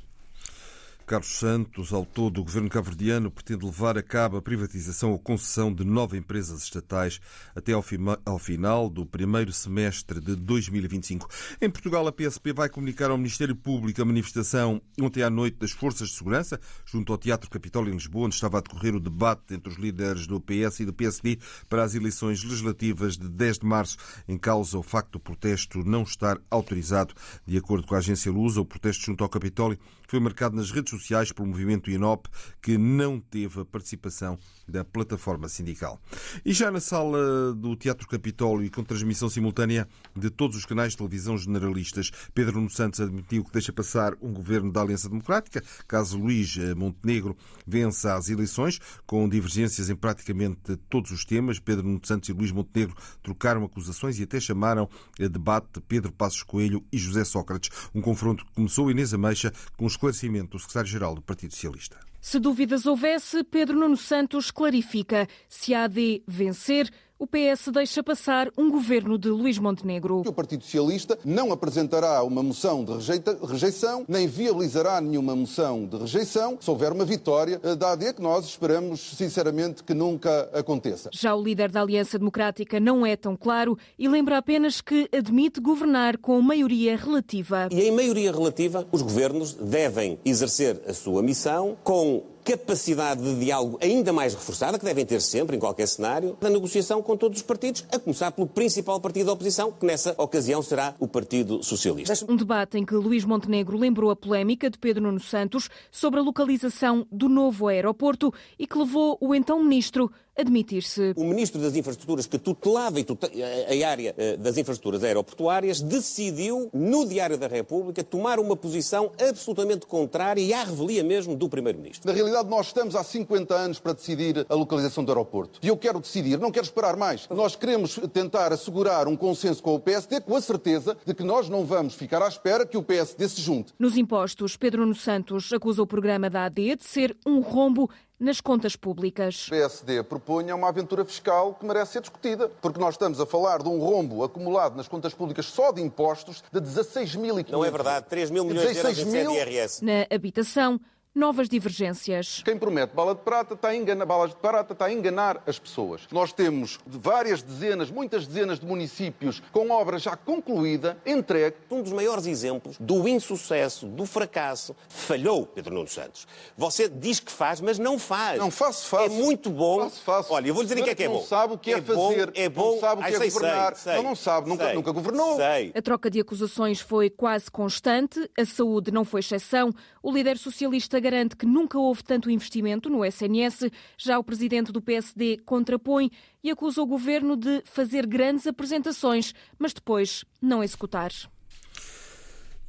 Carlos 1.11 1.39
Santos, 1.39 1.91
ao 1.91 2.05
todo, 2.05 2.39
o 2.39 2.43
governo 2.45 2.69
cabo-verdiano 2.69 3.29
pretende 3.29 3.65
levar 3.65 3.97
a 3.97 4.01
cabo 4.01 4.37
a 4.37 4.41
privatização 4.41 5.11
ou 5.11 5.19
concessão 5.19 5.73
de 5.73 5.83
nove 5.83 6.17
empresas 6.17 6.63
estatais 6.63 7.19
até 7.53 7.73
ao, 7.73 7.83
ao, 8.25 8.39
final 8.39 8.89
do 8.89 9.05
primeiro 9.05 9.51
semestre 9.51 10.21
de 10.21 10.37
2025. 10.37 11.27
Em 11.61 11.69
Portugal, 11.69 12.07
a 12.07 12.13
PSP 12.13 12.53
vai 12.53 12.69
comunicar 12.69 13.11
ao 13.11 13.17
Ministério 13.17 13.57
Público 13.57 14.01
a 14.01 14.05
manifestação 14.05 14.81
ontem 15.01 15.21
à 15.21 15.29
noite 15.29 15.57
das 15.57 15.71
Forças 15.71 16.07
de 16.07 16.15
Segurança, 16.15 16.57
junto 16.85 17.11
ao 17.11 17.17
Teatro 17.17 17.49
Capitólio 17.49 17.91
em 17.91 17.95
Lisboa, 17.95 18.27
onde 18.27 18.35
estava 18.35 18.59
a 18.59 18.61
decorrer 18.61 18.95
o 18.95 18.99
debate 19.01 19.53
entre 19.53 19.67
os 19.67 19.77
líderes 19.77 20.25
do 20.25 20.39
PS 20.39 20.79
e 20.79 20.85
do 20.85 20.93
PSD 20.93 21.39
para 21.67 21.83
as 21.83 21.93
eleições 21.93 22.41
legislativas 22.41 23.17
de 23.17 23.27
10 23.27 23.59
de 23.59 23.65
março, 23.65 23.97
em 24.29 24.37
causa 24.37 24.77
o 24.77 24.83
facto 24.83 25.11
do 25.11 25.19
protesto 25.19 25.83
não 25.83 26.03
estar 26.03 26.39
autorizado. 26.49 27.13
De 27.45 27.57
acordo 27.57 27.85
com 27.85 27.95
a 27.95 27.97
agência 27.97 28.31
Lusa, 28.31 28.61
o 28.61 28.65
protesto 28.65 29.03
junto 29.03 29.25
ao 29.25 29.29
Capitólio 29.29 29.77
foi 30.07 30.19
marcado 30.21 30.55
nas 30.55 30.71
redes 30.71 30.89
sociais 30.89 31.00
pelo 31.33 31.47
movimento 31.47 31.89
INOP, 31.89 32.29
que 32.61 32.77
não 32.77 33.19
teve 33.19 33.61
a 33.61 33.65
participação 33.65 34.37
da 34.71 34.83
plataforma 34.83 35.47
sindical. 35.49 36.01
E 36.45 36.53
já 36.53 36.71
na 36.71 36.79
sala 36.79 37.53
do 37.53 37.75
Teatro 37.75 38.07
Capitólio 38.07 38.65
e 38.65 38.69
com 38.69 38.83
transmissão 38.83 39.29
simultânea 39.29 39.87
de 40.15 40.29
todos 40.29 40.57
os 40.57 40.65
canais 40.65 40.91
de 40.91 40.97
televisão 40.97 41.37
generalistas, 41.37 42.11
Pedro 42.33 42.55
Nuno 42.55 42.69
Santos 42.69 43.01
admitiu 43.01 43.43
que 43.43 43.51
deixa 43.51 43.73
passar 43.73 44.13
um 44.21 44.33
governo 44.33 44.71
da 44.71 44.81
Aliança 44.81 45.09
Democrática, 45.09 45.63
caso 45.87 46.17
Luís 46.17 46.57
Montenegro 46.75 47.35
vença 47.67 48.15
as 48.15 48.29
eleições, 48.29 48.79
com 49.05 49.27
divergências 49.27 49.89
em 49.89 49.95
praticamente 49.95 50.75
todos 50.89 51.11
os 51.11 51.25
temas. 51.25 51.59
Pedro 51.59 51.85
Nuno 51.85 52.01
Santos 52.03 52.29
e 52.29 52.33
Luís 52.33 52.51
Montenegro 52.51 52.95
trocaram 53.21 53.63
acusações 53.63 54.19
e 54.19 54.23
até 54.23 54.39
chamaram 54.39 54.89
a 55.19 55.27
debate 55.27 55.81
Pedro 55.87 56.11
Passos 56.11 56.43
Coelho 56.43 56.83
e 56.91 56.97
José 56.97 57.23
Sócrates. 57.23 57.69
Um 57.93 58.01
confronto 58.01 58.45
que 58.45 58.53
começou 58.53 58.89
Inês 58.89 59.13
Ameixa 59.13 59.51
com 59.77 59.85
o 59.85 59.87
esclarecimento 59.87 60.51
do 60.51 60.59
secretário-geral 60.59 61.15
do 61.15 61.21
Partido 61.21 61.53
Socialista. 61.53 62.10
Se 62.21 62.39
dúvidas 62.39 62.85
houvesse, 62.85 63.43
Pedro 63.43 63.75
Nuno 63.75 63.97
Santos 63.97 64.51
clarifica. 64.51 65.27
Se 65.49 65.73
a 65.73 65.85
AD 65.85 66.21
vencer, 66.27 66.87
o 67.21 67.27
PS 67.27 67.67
deixa 67.71 68.01
passar 68.01 68.49
um 68.57 68.71
governo 68.71 69.15
de 69.15 69.29
Luís 69.29 69.59
Montenegro. 69.59 70.23
O 70.25 70.33
Partido 70.33 70.63
Socialista 70.63 71.19
não 71.23 71.51
apresentará 71.51 72.23
uma 72.23 72.41
moção 72.41 72.83
de 72.83 72.93
rejeita, 72.93 73.37
rejeição, 73.47 74.03
nem 74.07 74.25
viabilizará 74.25 74.99
nenhuma 74.99 75.35
moção 75.35 75.85
de 75.85 75.97
rejeição 75.97 76.57
se 76.59 76.67
houver 76.67 76.91
uma 76.91 77.05
vitória 77.05 77.61
eh, 77.61 77.75
da 77.75 77.91
AD, 77.91 78.13
que 78.15 78.23
nós 78.23 78.45
esperamos 78.45 78.99
sinceramente 79.15 79.83
que 79.83 79.93
nunca 79.93 80.49
aconteça. 80.51 81.11
Já 81.13 81.35
o 81.35 81.43
líder 81.43 81.69
da 81.69 81.83
Aliança 81.83 82.17
Democrática 82.17 82.79
não 82.79 83.05
é 83.05 83.15
tão 83.15 83.37
claro 83.37 83.77
e 83.99 84.07
lembra 84.07 84.39
apenas 84.39 84.81
que 84.81 85.07
admite 85.15 85.61
governar 85.61 86.17
com 86.17 86.41
maioria 86.41 86.97
relativa. 86.97 87.69
E 87.71 87.81
em 87.83 87.91
maioria 87.91 88.31
relativa, 88.31 88.87
os 88.91 89.03
governos 89.03 89.53
devem 89.53 90.17
exercer 90.25 90.81
a 90.87 90.93
sua 90.95 91.21
missão 91.21 91.77
com 91.83 92.23
capacidade 92.43 93.21
de 93.21 93.45
diálogo 93.45 93.77
ainda 93.81 94.11
mais 94.11 94.33
reforçada, 94.33 94.77
que 94.77 94.85
devem 94.85 95.05
ter 95.05 95.21
sempre, 95.21 95.55
em 95.55 95.59
qualquer 95.59 95.87
cenário, 95.87 96.37
da 96.39 96.49
negociação 96.49 97.01
com 97.01 97.15
todos 97.15 97.39
os 97.39 97.43
partidos, 97.43 97.85
a 97.91 97.99
começar 97.99 98.31
pelo 98.31 98.47
principal 98.47 98.99
partido 98.99 99.27
da 99.27 99.33
oposição, 99.33 99.71
que 99.71 99.85
nessa 99.85 100.15
ocasião 100.17 100.61
será 100.61 100.95
o 100.99 101.07
Partido 101.07 101.63
Socialista. 101.63 102.13
Um 102.27 102.35
debate 102.35 102.77
em 102.77 102.85
que 102.85 102.93
Luís 102.95 103.25
Montenegro 103.25 103.77
lembrou 103.77 104.11
a 104.11 104.15
polémica 104.15 104.69
de 104.69 104.77
Pedro 104.77 105.03
Nuno 105.03 105.19
Santos 105.19 105.69
sobre 105.91 106.19
a 106.19 106.23
localização 106.23 107.05
do 107.11 107.29
novo 107.29 107.67
aeroporto 107.67 108.33
e 108.57 108.67
que 108.67 108.77
levou 108.77 109.17
o 109.21 109.33
então 109.35 109.61
ministro 109.63 110.11
admitir-se. 110.41 111.13
O 111.15 111.23
Ministro 111.23 111.61
das 111.61 111.75
Infraestruturas, 111.75 112.25
que 112.25 112.37
tutelava 112.37 112.99
a 112.99 113.87
área 113.87 114.13
eh, 114.17 114.37
das 114.37 114.57
infraestruturas 114.57 115.03
aeroportuárias, 115.03 115.81
decidiu, 115.81 116.69
no 116.73 117.07
Diário 117.07 117.37
da 117.37 117.47
República, 117.47 118.03
tomar 118.03 118.39
uma 118.39 118.55
posição 118.55 119.11
absolutamente 119.19 119.85
contrária 119.85 120.41
e 120.41 120.53
à 120.53 120.63
revelia 120.63 121.03
mesmo 121.03 121.35
do 121.35 121.47
Primeiro-Ministro. 121.47 122.07
Na 122.07 122.13
realidade, 122.13 122.49
nós 122.49 122.67
estamos 122.67 122.95
há 122.95 123.03
50 123.03 123.53
anos 123.53 123.79
para 123.79 123.93
decidir 123.93 124.45
a 124.49 124.55
localização 124.55 125.03
do 125.03 125.11
aeroporto. 125.11 125.59
E 125.61 125.67
eu 125.67 125.77
quero 125.77 125.99
decidir, 125.99 126.39
não 126.39 126.51
quero 126.51 126.65
esperar 126.65 126.95
mais. 126.95 127.27
Nós 127.29 127.55
queremos 127.55 127.99
tentar 128.13 128.51
assegurar 128.51 129.07
um 129.07 129.15
consenso 129.15 129.61
com 129.61 129.75
o 129.75 129.79
PSD 129.79 130.21
com 130.21 130.35
a 130.35 130.41
certeza 130.41 130.97
de 131.05 131.13
que 131.13 131.23
nós 131.23 131.49
não 131.49 131.65
vamos 131.65 131.93
ficar 131.93 132.21
à 132.21 132.27
espera 132.27 132.65
que 132.65 132.77
o 132.77 132.83
PSD 132.83 133.27
se 133.29 133.41
junte. 133.41 133.73
Nos 133.79 133.97
impostos, 133.97 134.57
Pedro 134.57 134.81
Nuno 134.81 134.95
Santos 134.95 135.51
acusa 135.53 135.81
o 135.81 135.87
programa 135.87 136.29
da 136.29 136.45
AD 136.45 136.75
de 136.75 136.83
ser 136.83 137.15
um 137.25 137.39
rombo 137.39 137.89
nas 138.21 138.39
contas 138.39 138.75
públicas. 138.75 139.47
O 139.47 139.49
PSD 139.49 140.03
propunha 140.03 140.55
uma 140.55 140.69
aventura 140.69 141.03
fiscal 141.03 141.55
que 141.55 141.65
merece 141.65 141.93
ser 141.93 142.01
discutida, 142.01 142.47
porque 142.61 142.79
nós 142.79 142.93
estamos 142.93 143.19
a 143.19 143.25
falar 143.25 143.63
de 143.63 143.67
um 143.67 143.79
rombo 143.79 144.23
acumulado 144.23 144.77
nas 144.77 144.87
contas 144.87 145.11
públicas 145.13 145.47
só 145.47 145.71
de 145.71 145.81
impostos 145.81 146.43
de 146.51 146.61
16.500. 146.61 147.49
Não 147.49 147.65
é 147.65 147.71
verdade, 147.71 148.05
3 148.07 148.29
mil 148.29 148.45
milhões 148.45 148.71
de 148.71 148.77
euros 148.77 148.99
em 148.99 149.05
CDRS. 149.09 149.81
Na 149.83 150.05
habitação, 150.15 150.79
novas 151.13 151.49
divergências. 151.49 152.41
Quem 152.43 152.57
promete 152.57 152.95
bala 152.95 153.13
de 153.13 153.21
prata 153.21 153.53
está 153.53 153.69
a 153.69 153.75
enganar, 153.75 154.05
balas 154.05 154.29
de 154.31 154.37
prata 154.37 154.73
está 154.73 154.85
a 154.85 154.93
enganar 154.93 155.43
as 155.45 155.59
pessoas. 155.59 156.07
Nós 156.11 156.31
temos 156.31 156.79
várias 156.85 157.41
dezenas, 157.41 157.91
muitas 157.91 158.25
dezenas 158.25 158.59
de 158.59 158.65
municípios 158.65 159.41
com 159.51 159.69
obra 159.71 159.99
já 159.99 160.15
concluída, 160.15 160.97
entregue. 161.05 161.57
Um 161.69 161.81
dos 161.81 161.91
maiores 161.91 162.25
exemplos 162.25 162.77
do 162.79 163.07
insucesso, 163.07 163.87
do 163.87 164.05
fracasso, 164.05 164.75
falhou 164.87 165.45
Pedro 165.45 165.73
Nuno 165.73 165.87
Santos. 165.87 166.25
Você 166.57 166.87
diz 166.87 167.19
que 167.19 167.31
faz, 167.31 167.59
mas 167.59 167.77
não 167.77 167.99
faz. 167.99 168.37
Não 168.37 168.49
faço, 168.49 168.87
faço. 168.87 169.05
É 169.05 169.09
muito 169.09 169.49
bom. 169.49 169.81
Faço, 169.81 170.01
faço. 170.01 170.33
Olha, 170.33 170.47
eu 170.47 170.53
vou 170.53 170.63
dizer 170.63 170.77
em 170.77 170.83
que 170.83 170.91
é 170.91 170.95
que 170.95 171.03
é 171.03 171.07
bom. 171.09 171.15
Não 171.15 171.23
sabe 171.23 171.53
o 171.53 171.57
que 171.57 171.73
é, 171.73 171.77
é 171.77 171.81
fazer. 171.81 172.25
Bom, 172.27 172.31
é 172.35 172.49
bom. 172.49 172.71
Não 172.73 172.79
sabe 172.79 173.01
o 173.01 173.03
que 173.03 173.09
Ai, 173.09 173.15
é 173.15 173.17
sei, 173.17 173.31
governar. 173.31 173.75
Sei, 173.75 173.95
não, 173.95 174.03
não 174.03 174.15
sabe, 174.15 174.49
nunca, 174.49 174.65
sei, 174.65 174.73
nunca 174.75 174.91
governou. 174.91 175.35
Sei. 175.35 175.71
A 175.75 175.81
troca 175.81 176.09
de 176.09 176.21
acusações 176.21 176.79
foi 176.79 177.09
quase 177.09 177.51
constante. 177.51 178.29
A 178.37 178.45
saúde 178.45 178.91
não 178.91 179.03
foi 179.03 179.19
exceção. 179.19 179.71
O 180.01 180.11
líder 180.11 180.37
socialista 180.37 181.00
garante 181.01 181.35
que 181.35 181.45
nunca 181.45 181.77
houve 181.77 182.03
tanto 182.03 182.29
investimento 182.29 182.89
no 182.89 183.03
SNS. 183.03 183.71
Já 183.97 184.17
o 184.17 184.23
presidente 184.23 184.71
do 184.71 184.81
PSD 184.81 185.39
contrapõe 185.45 186.09
e 186.43 186.49
acusa 186.49 186.81
o 186.81 186.85
governo 186.85 187.35
de 187.35 187.61
fazer 187.65 188.07
grandes 188.07 188.47
apresentações, 188.47 189.33
mas 189.59 189.73
depois 189.73 190.23
não 190.41 190.63
executar. 190.63 191.11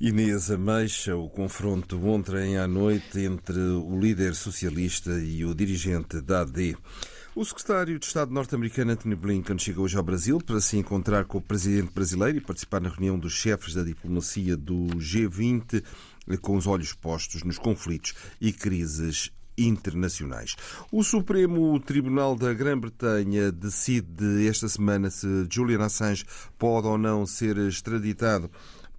Inês 0.00 0.50
Ameixa, 0.50 1.14
o 1.14 1.30
confronto 1.30 1.96
ontem 2.04 2.58
à 2.58 2.66
noite 2.66 3.20
entre 3.20 3.56
o 3.56 4.00
líder 4.00 4.34
socialista 4.34 5.12
e 5.12 5.44
o 5.44 5.54
dirigente 5.54 6.20
da 6.20 6.40
AD. 6.40 6.76
O 7.34 7.46
secretário 7.46 7.98
de 7.98 8.04
Estado 8.04 8.30
norte-americano 8.30 8.92
Anthony 8.92 9.14
Blinken 9.14 9.58
chegou 9.58 9.86
hoje 9.86 9.96
ao 9.96 10.02
Brasil 10.02 10.38
para 10.38 10.60
se 10.60 10.76
encontrar 10.76 11.24
com 11.24 11.38
o 11.38 11.40
presidente 11.40 11.90
brasileiro 11.90 12.36
e 12.36 12.42
participar 12.42 12.78
na 12.78 12.90
reunião 12.90 13.18
dos 13.18 13.32
chefes 13.32 13.72
da 13.72 13.82
diplomacia 13.82 14.54
do 14.54 14.88
G20 14.98 15.82
com 16.42 16.58
os 16.58 16.66
olhos 16.66 16.92
postos 16.92 17.42
nos 17.42 17.56
conflitos 17.58 18.12
e 18.38 18.52
crises 18.52 19.32
internacionais. 19.56 20.56
O 20.90 21.02
Supremo 21.02 21.80
Tribunal 21.80 22.36
da 22.36 22.52
Grã-Bretanha 22.52 23.50
decide 23.50 24.46
esta 24.46 24.68
semana 24.68 25.10
se 25.10 25.26
Julian 25.50 25.86
Assange 25.86 26.26
pode 26.58 26.86
ou 26.86 26.98
não 26.98 27.24
ser 27.24 27.56
extraditado 27.56 28.50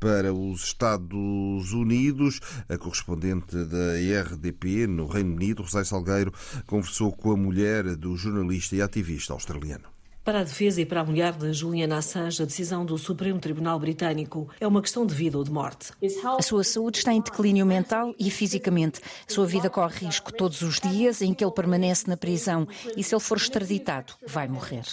para 0.03 0.33
os 0.33 0.65
Estados 0.65 1.71
Unidos. 1.71 2.41
A 2.67 2.77
correspondente 2.77 3.55
da 3.55 3.93
RDP 4.21 4.85
no 4.85 5.07
Reino 5.07 5.33
Unido, 5.33 5.63
Rosé 5.63 5.85
Salgueiro, 5.85 6.33
conversou 6.67 7.13
com 7.13 7.31
a 7.31 7.37
mulher 7.37 7.95
do 7.95 8.17
jornalista 8.17 8.75
e 8.75 8.81
ativista 8.81 9.31
australiano. 9.31 9.92
Para 10.23 10.39
a 10.39 10.43
defesa 10.43 10.79
e 10.79 10.85
para 10.85 11.01
a 11.01 11.03
mulher 11.03 11.33
de 11.33 11.51
Julian 11.51 11.93
Assange, 11.93 12.41
a 12.41 12.45
decisão 12.45 12.85
do 12.85 12.97
Supremo 12.97 13.39
Tribunal 13.39 13.77
Britânico 13.77 14.47
é 14.57 14.65
uma 14.65 14.81
questão 14.81 15.05
de 15.05 15.13
vida 15.13 15.37
ou 15.37 15.43
de 15.43 15.51
morte. 15.51 15.91
A 16.37 16.41
sua 16.41 16.63
saúde 16.63 16.99
está 16.99 17.11
em 17.11 17.19
declínio 17.19 17.65
mental 17.65 18.15
e 18.17 18.31
fisicamente. 18.31 19.01
A 19.29 19.33
sua 19.33 19.45
vida 19.45 19.69
corre 19.69 20.05
risco 20.05 20.31
todos 20.31 20.61
os 20.61 20.79
dias 20.79 21.21
em 21.21 21.33
que 21.33 21.43
ele 21.43 21.51
permanece 21.51 22.07
na 22.07 22.15
prisão 22.15 22.65
e 22.95 23.03
se 23.03 23.13
ele 23.13 23.19
for 23.19 23.37
extraditado, 23.37 24.13
vai 24.25 24.47
morrer. 24.47 24.83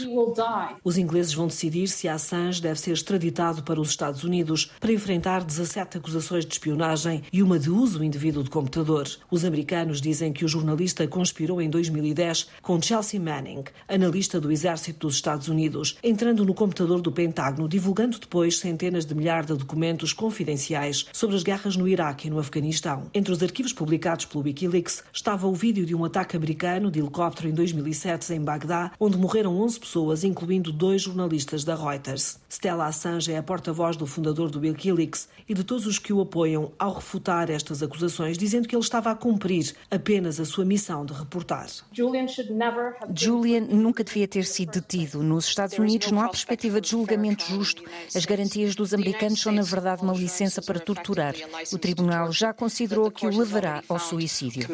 Os 0.82 0.99
ingleses 0.99 1.32
vão 1.32 1.46
decidir 1.46 1.87
se 1.87 2.08
Assange 2.08 2.60
deve 2.60 2.80
ser 2.80 2.90
extraditado 2.90 3.62
para 3.62 3.80
os 3.80 3.90
Estados 3.90 4.25
Unidos 4.25 4.72
para 4.80 4.92
enfrentar 4.92 5.44
17 5.44 5.99
acusações 5.99 6.44
de 6.44 6.54
espionagem 6.54 7.22
e 7.32 7.40
uma 7.40 7.56
de 7.56 7.70
uso 7.70 8.02
indevido 8.02 8.42
de 8.42 8.50
computador. 8.50 9.08
Os 9.30 9.44
americanos 9.44 10.00
dizem 10.00 10.32
que 10.32 10.44
o 10.44 10.49
jornalista 10.49 11.06
conspirou 11.06 11.62
em 11.62 11.70
2010 11.70 12.49
com 12.60 12.82
Chelsea 12.82 13.20
Manning, 13.20 13.62
analista 13.87 14.40
do 14.40 14.50
Exército 14.50 15.06
dos 15.06 15.19
Estados 15.20 15.48
Unidos, 15.48 15.96
entrando 16.02 16.44
no 16.44 16.54
computador 16.54 17.00
do 17.00 17.12
Pentágono, 17.12 17.68
divulgando 17.68 18.18
depois 18.18 18.58
centenas 18.58 19.04
de 19.04 19.14
milhares 19.14 19.46
de 19.46 19.54
documentos 19.54 20.12
confidenciais 20.12 21.06
sobre 21.12 21.36
as 21.36 21.42
guerras 21.42 21.76
no 21.76 21.86
Iraque 21.86 22.26
e 22.26 22.30
no 22.30 22.38
Afeganistão. 22.38 23.10
Entre 23.14 23.32
os 23.32 23.42
arquivos 23.42 23.72
publicados 23.72 24.24
pelo 24.24 24.44
Wikileaks 24.44 25.04
estava 25.12 25.46
o 25.46 25.54
vídeo 25.54 25.84
de 25.84 25.94
um 25.94 26.04
ataque 26.04 26.36
americano 26.36 26.90
de 26.90 26.98
helicóptero 26.98 27.48
em 27.48 27.52
2007 27.52 28.32
em 28.32 28.40
Bagdá, 28.40 28.92
onde 28.98 29.16
morreram 29.16 29.60
11 29.60 29.80
pessoas, 29.80 30.24
incluindo 30.24 30.72
dois 30.72 31.02
jornalistas 31.02 31.64
da 31.64 31.74
Reuters. 31.74 32.40
Stella 32.48 32.86
Assange 32.86 33.32
é 33.32 33.36
a 33.36 33.42
porta-voz 33.42 33.96
do 33.96 34.06
fundador 34.06 34.50
do 34.50 34.60
Wikileaks 34.60 35.28
e 35.48 35.54
de 35.54 35.62
todos 35.62 35.86
os 35.86 35.98
que 35.98 36.12
o 36.12 36.20
apoiam 36.20 36.72
ao 36.78 36.94
refutar 36.94 37.50
estas 37.50 37.82
acusações, 37.82 38.38
dizendo 38.38 38.66
que 38.66 38.74
ele 38.74 38.82
estava 38.82 39.10
a 39.10 39.14
cumprir 39.14 39.74
apenas 39.90 40.40
a 40.40 40.44
sua 40.44 40.64
missão 40.64 41.04
de 41.04 41.12
reportar. 41.12 41.66
Julian 43.14 43.60
nunca 43.60 44.02
devia 44.02 44.26
ter 44.26 44.44
sido 44.44 44.72
detido. 44.72 45.10
Nos 45.14 45.47
Estados 45.47 45.79
Unidos 45.79 46.11
não 46.11 46.21
há 46.21 46.29
perspectiva 46.29 46.81
de 46.81 46.90
julgamento 46.90 47.45
justo. 47.45 47.83
As 48.14 48.25
garantias 48.25 48.75
dos 48.75 48.95
americanos 48.95 49.40
são, 49.40 49.52
na 49.52 49.62
verdade, 49.62 50.02
uma 50.02 50.14
licença 50.14 50.62
para 50.62 50.79
torturar. 50.79 51.35
O 51.73 51.79
tribunal 51.79 52.33
já 52.33 52.52
considerou 52.52 53.11
que 53.11 53.26
o 53.26 53.37
levará 53.37 53.83
ao 53.88 53.99
suicídio. 53.99 54.69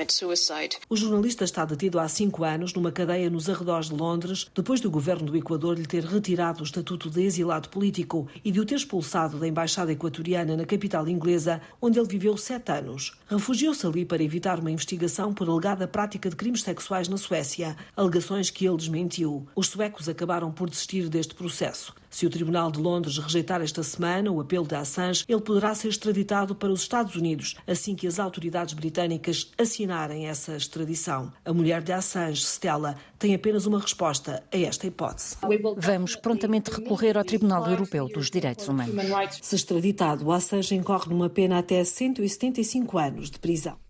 O 0.89 0.97
jornalista 0.97 1.45
está 1.45 1.65
detido 1.65 1.99
há 1.99 2.09
cinco 2.09 2.45
anos 2.45 2.73
numa 2.75 2.93
cadeia 2.93 3.31
nos 3.31 3.49
arredores 3.49 3.89
de 3.89 3.95
Londres, 3.95 4.47
depois 4.55 4.81
do 4.81 4.91
governo 4.91 5.27
do 5.27 5.37
Equador 5.37 5.79
lhe 5.79 5.87
ter 5.87 6.05
retirado 6.05 6.61
o 6.61 6.65
estatuto 6.65 7.11
de 7.11 7.23
exilado 7.23 7.69
político 7.69 8.29
e 8.45 8.51
de 8.51 8.61
o 8.61 8.65
ter 8.65 8.77
expulsado 8.77 9.39
da 9.39 9.49
embaixada 9.49 9.93
equatoriana 9.93 10.57
na 10.57 10.65
capital 10.65 11.09
inglesa, 11.09 11.61
onde 11.81 11.99
ele 11.99 12.09
viveu 12.09 12.37
sete 12.37 12.73
anos. 12.73 13.17
Refugiou-se 13.29 13.87
ali 13.87 14.05
para 14.05 14.23
evitar 14.23 14.59
uma 14.59 14.71
investigação 14.71 15.33
por 15.33 15.49
alegada 15.49 15.89
prática 15.89 16.29
de 16.29 16.37
crimes 16.37 16.63
sexuais 16.63 17.09
na 17.09 17.17
Suécia, 17.17 17.77
alegações 17.97 18.51
que 18.51 18.67
ele 18.67 18.77
desmentiu. 18.77 19.47
Os 19.55 19.69
suecos 19.69 20.09
acabaram 20.09 20.26
por 20.53 20.69
desistir 20.69 21.09
deste 21.09 21.35
processo. 21.35 21.95
Se 22.11 22.27
o 22.27 22.31
Tribunal 22.31 22.71
de 22.71 22.81
Londres 22.81 23.19
rejeitar 23.19 23.61
esta 23.61 23.83
semana 23.83 24.31
o 24.31 24.41
apelo 24.41 24.67
de 24.67 24.75
Assange, 24.75 25.25
ele 25.29 25.41
poderá 25.41 25.75
ser 25.75 25.89
extraditado 25.89 26.55
para 26.55 26.73
os 26.73 26.81
Estados 26.81 27.15
Unidos 27.15 27.57
assim 27.67 27.95
que 27.95 28.07
as 28.07 28.19
autoridades 28.19 28.75
britânicas 28.75 29.53
assinarem 29.59 30.27
essa 30.27 30.57
extradição. 30.57 31.33
A 31.45 31.53
mulher 31.53 31.83
de 31.83 31.93
Assange, 31.93 32.43
Stella, 32.43 32.97
tem 33.19 33.35
apenas 33.35 33.67
uma 33.67 33.79
resposta 33.79 34.43
a 34.53 34.59
esta 34.59 34.87
hipótese. 34.87 35.37
Vamos 35.77 36.17
prontamente 36.17 36.71
recorrer 36.71 37.17
ao 37.17 37.25
Tribunal 37.25 37.71
Europeu 37.71 38.09
dos 38.09 38.31
Direitos 38.31 38.67
Humanos. 38.67 38.95
Se 39.43 39.55
extraditado, 39.55 40.33
Assange 40.33 40.75
incorre 40.75 41.11
numa 41.11 41.29
pena 41.29 41.59
até 41.59 41.85
175 41.85 42.99
anos 42.99 43.31
de 43.31 43.39
prisão. 43.39 43.86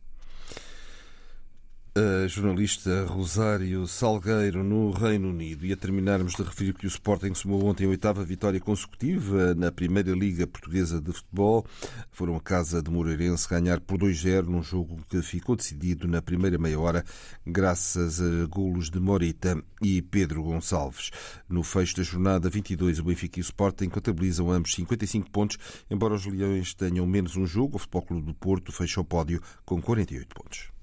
A 1.99 2.29
jornalista 2.29 3.07
Rosário 3.07 3.87
Salgueiro 3.87 4.62
no 4.62 4.91
Reino 4.91 5.31
Unido. 5.31 5.65
E 5.65 5.73
a 5.73 5.76
terminarmos 5.79 6.35
de 6.35 6.43
referir 6.43 6.75
que 6.75 6.85
o 6.85 6.88
Sporting 6.88 7.33
somou 7.33 7.65
ontem 7.65 7.87
a 7.87 7.88
oitava 7.88 8.23
vitória 8.23 8.61
consecutiva 8.61 9.55
na 9.55 9.73
Primeira 9.73 10.11
Liga 10.11 10.47
Portuguesa 10.47 11.00
de 11.00 11.11
Futebol. 11.11 11.65
Foram 12.11 12.37
a 12.37 12.41
casa 12.43 12.83
de 12.83 12.91
Moreirense 12.91 13.49
ganhar 13.49 13.81
por 13.81 13.97
2-0 13.97 14.43
num 14.43 14.62
jogo 14.62 15.00
que 15.09 15.23
ficou 15.23 15.57
decidido 15.57 16.07
na 16.07 16.21
primeira 16.21 16.59
meia 16.59 16.79
hora 16.79 17.03
graças 17.47 18.21
a 18.21 18.45
golos 18.45 18.91
de 18.91 19.00
Morita 19.00 19.59
e 19.83 20.03
Pedro 20.03 20.43
Gonçalves. 20.43 21.11
No 21.49 21.62
fecho 21.62 21.97
da 21.97 22.03
jornada 22.03 22.50
22, 22.50 22.99
o 22.99 23.05
Benfica 23.05 23.38
e 23.38 23.41
o 23.41 23.43
Sporting 23.43 23.88
contabilizam 23.88 24.50
ambos 24.50 24.75
55 24.75 25.31
pontos, 25.31 25.57
embora 25.91 26.12
os 26.12 26.26
Leões 26.26 26.75
tenham 26.75 27.07
menos 27.07 27.38
um 27.38 27.47
jogo. 27.47 27.76
O 27.76 27.79
Futebol 27.79 28.03
Clube 28.03 28.26
do 28.26 28.35
Porto 28.35 28.71
fecha 28.71 29.00
o 29.00 29.05
pódio 29.05 29.41
com 29.65 29.81
48 29.81 30.35
pontos. 30.37 30.75